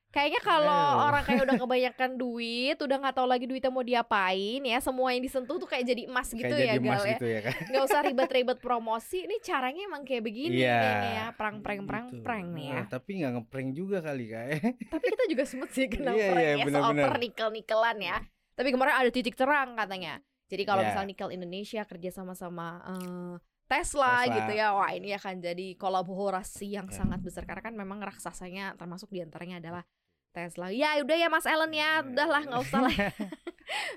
Kayaknya 0.09 0.41
kalau 0.41 0.73
Aduh. 0.73 1.07
orang 1.07 1.23
kayak 1.23 1.43
udah 1.45 1.57
kebanyakan 1.59 2.11
duit, 2.15 2.75
udah 2.75 2.97
nggak 2.97 3.13
tahu 3.13 3.27
lagi 3.27 3.45
duitnya 3.45 3.69
mau 3.69 3.83
diapain 3.83 4.61
ya, 4.63 4.79
semua 4.79 5.13
yang 5.13 5.21
disentuh 5.21 5.57
tuh 5.57 5.65
kayak 5.65 5.85
jadi 5.85 6.03
emas 6.05 6.29
gitu 6.29 6.49
Kayak 6.49 6.59
ya 6.59 6.65
jadi 6.71 6.81
emas 6.81 6.89
Gal 6.95 7.05
ya. 7.05 7.13
gitu 7.13 7.27
ya 7.29 7.41
kan. 7.43 7.53
Nggak 7.69 7.83
usah 7.85 8.01
ribet-ribet 8.03 8.59
promosi, 8.59 9.19
ini 9.23 9.37
caranya 9.39 9.83
emang 9.85 10.03
kayak 10.03 10.23
begini 10.23 10.59
Iya. 10.59 10.81
kayaknya 10.81 11.11
ya, 11.13 11.27
prank-prank 11.31 11.79
Gitu. 11.79 11.89
prank-prank 11.89 12.47
nih 12.51 12.67
ya. 12.67 12.79
Oh, 12.79 12.87
tapi 12.89 13.11
nggak 13.15 13.33
ngeprank 13.35 13.69
juga 13.71 13.99
kali 14.01 14.25
kayak. 14.27 14.61
Tapi 14.91 15.05
kita 15.07 15.25
juga 15.29 15.45
sempet 15.45 15.69
sih 15.71 15.87
kena 15.87 16.11
Iya, 16.11 16.27
prank 16.27 16.41
iya, 16.41 16.49
ya 16.49 16.57
soal 16.57 16.65
bener-bener. 16.65 17.07
pernikel-nikelan 17.13 17.99
ya. 18.01 18.17
Tapi 18.55 18.69
kemarin 18.71 18.95
ada 18.97 19.11
titik 19.11 19.37
terang 19.37 19.77
katanya. 19.77 20.15
Jadi 20.49 20.63
kalau 20.65 20.81
Iya. 20.81 20.89
misal 20.91 21.05
nikel 21.05 21.29
Indonesia 21.31 21.85
kerja 21.85 22.11
sama-sama 22.11 22.81
eh, 22.89 23.35
Tesla, 23.69 24.25
Tesla. 24.25 24.35
gitu 24.35 24.53
ya, 24.55 24.73
wah 24.73 24.91
ini 24.91 25.13
akan 25.13 25.35
jadi 25.39 25.77
kolaborasi 25.77 26.73
yang 26.73 26.89
Ya. 26.89 26.99
sangat 26.99 27.21
besar 27.21 27.45
karena 27.45 27.61
kan 27.63 27.75
memang 27.75 28.01
raksasanya 28.01 28.75
termasuk 28.75 29.09
di 29.09 29.21
antaranya 29.21 29.61
adalah 29.61 29.85
Tesla. 30.29 30.69
Ya 30.69 30.97
udah 30.99 31.15
ya 31.15 31.29
Mas 31.29 31.45
Ellen 31.45 31.71
ya, 31.71 32.01
udahlah 32.01 32.43
nggak 32.45 32.63
usah 32.63 32.81
lah 32.83 32.95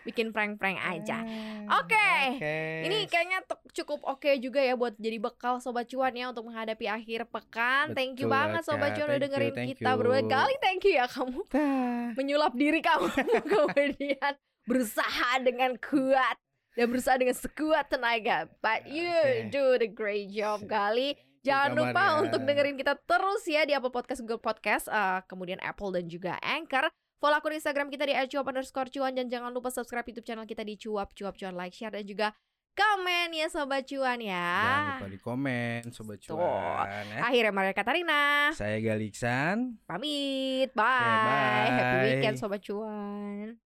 bikin 0.04 0.32
prank-prank 0.32 0.76
aja. 0.78 1.24
Oke. 1.78 2.12
Ini 2.84 3.08
kayaknya 3.08 3.40
cukup 3.72 4.04
oke 4.04 4.28
juga 4.38 4.60
ya 4.60 4.76
buat 4.76 4.96
jadi 4.96 5.16
bekal 5.18 5.60
sobat 5.60 5.88
cuan 5.88 6.12
ya 6.12 6.28
untuk 6.28 6.44
menghadapi 6.44 6.86
akhir 6.86 7.28
pekan. 7.28 7.96
thank 7.96 8.16
you 8.18 8.28
Betul, 8.28 8.36
banget 8.38 8.62
sobat 8.64 8.90
cuan 8.94 9.08
udah 9.08 9.16
you, 9.16 9.24
dengerin 9.24 9.54
thank 9.54 9.70
kita 9.74 9.90
you. 9.90 9.98
berbagai 9.98 10.28
kali. 10.28 10.54
Thank 10.60 10.82
you 10.84 10.94
ya 10.94 11.08
kamu 11.08 11.40
menyulap 12.14 12.54
diri 12.54 12.80
kamu 12.80 13.08
kemudian 13.52 14.34
berusaha 14.64 15.32
dengan 15.40 15.76
kuat 15.78 16.36
dan 16.74 16.86
berusaha 16.88 17.16
dengan 17.16 17.36
sekuat 17.36 17.86
tenaga. 17.88 18.48
But 18.60 18.88
you 18.88 19.08
Oke. 19.08 19.52
do 19.52 19.64
the 19.78 19.90
great 19.90 20.32
job 20.32 20.64
kali. 20.66 21.14
Jangan 21.42 21.74
lupa 21.74 21.90
kabarnya. 21.98 22.22
untuk 22.22 22.42
dengerin 22.46 22.78
kita 22.78 22.94
terus 23.02 23.42
ya 23.46 23.66
di 23.66 23.74
Apple 23.74 23.90
Podcast, 23.90 24.22
Google 24.22 24.40
Podcast, 24.40 24.86
eh, 24.86 25.20
kemudian 25.26 25.58
Apple 25.60 25.90
dan 25.90 26.06
juga 26.06 26.38
Anchor. 26.40 26.86
Follow 27.18 27.38
akun 27.38 27.54
Instagram 27.54 27.90
kita 27.90 28.06
di 28.06 28.14
@cuap 28.30 28.50
underscore 28.50 28.90
cuan 28.90 29.14
dan 29.14 29.30
jangan 29.30 29.50
lupa 29.50 29.70
subscribe 29.70 30.06
YouTube 30.06 30.26
channel 30.26 30.46
kita 30.46 30.62
di 30.62 30.74
cuap 30.74 31.14
cuap 31.14 31.38
cuan 31.38 31.54
like 31.54 31.74
share 31.74 31.94
dan 31.94 32.02
juga 32.02 32.34
komen 32.72 33.30
ya 33.30 33.46
sobat 33.46 33.86
cuan 33.86 34.18
Jangan 34.18 34.26
ya. 34.26 34.98
lupa 34.98 35.06
di 35.06 35.20
komen 35.22 35.80
sobat 35.94 36.18
Tuh. 36.18 36.34
cuan 36.34 37.04
ya. 37.10 37.22
Akhirnya 37.22 37.54
Maria 37.54 37.74
Katarina 37.74 38.50
Saya 38.54 38.78
Galiksan. 38.80 39.82
pamit. 39.86 40.74
Bye. 40.74 40.82
bye. 40.82 41.70
Happy 41.74 41.98
weekend 42.10 42.38
sobat 42.38 42.62
cuan. 42.62 43.71